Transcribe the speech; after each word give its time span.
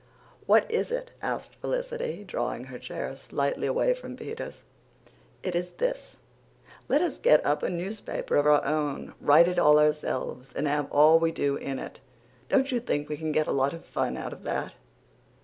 "What 0.47 0.65
is 0.67 0.89
it?" 0.89 1.11
asked 1.21 1.57
Felicity, 1.61 2.23
drawing 2.23 2.63
her 2.63 2.79
chair 2.79 3.15
slightly 3.15 3.67
away 3.67 3.93
from 3.93 4.17
Peter's. 4.17 4.63
"It 5.43 5.53
is 5.53 5.69
this. 5.77 6.15
Let 6.89 7.01
us 7.03 7.19
get 7.19 7.45
up 7.45 7.61
a 7.61 7.69
newspaper 7.69 8.35
of 8.37 8.47
our 8.47 8.65
own 8.65 9.13
write 9.21 9.47
it 9.47 9.59
all 9.59 9.77
ourselves, 9.77 10.49
and 10.55 10.67
have 10.67 10.91
all 10.91 11.19
we 11.19 11.31
do 11.31 11.55
in 11.55 11.77
it. 11.77 11.99
Don't 12.49 12.71
you 12.71 12.79
think 12.79 13.09
we 13.09 13.17
can 13.17 13.31
get 13.31 13.45
a 13.45 13.51
lot 13.51 13.73
of 13.73 13.85
fun 13.85 14.17
out 14.17 14.33
of 14.33 14.43
it?" 14.47 14.73